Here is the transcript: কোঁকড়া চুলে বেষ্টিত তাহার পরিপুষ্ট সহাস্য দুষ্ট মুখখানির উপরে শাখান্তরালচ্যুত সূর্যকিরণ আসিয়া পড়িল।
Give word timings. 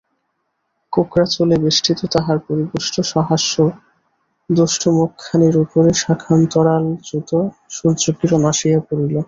কোঁকড়া 0.93 1.25
চুলে 1.33 1.55
বেষ্টিত 1.63 1.99
তাহার 2.13 2.37
পরিপুষ্ট 2.47 2.95
সহাস্য 3.13 3.55
দুষ্ট 4.49 4.83
মুখখানির 4.97 5.55
উপরে 5.63 5.89
শাখান্তরালচ্যুত 6.01 7.29
সূর্যকিরণ 7.75 8.41
আসিয়া 8.51 8.79
পড়িল। 8.87 9.15